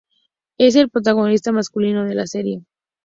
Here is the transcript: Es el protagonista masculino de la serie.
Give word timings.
Es 0.57 0.75
el 0.75 0.89
protagonista 0.89 1.51
masculino 1.51 2.05
de 2.05 2.15
la 2.15 2.25
serie. 2.25 2.63